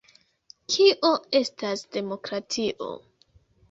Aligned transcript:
Kio 0.75 1.13
estas 1.43 1.87
demokratio? 2.01 2.95